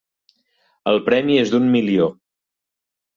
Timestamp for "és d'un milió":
1.41-2.09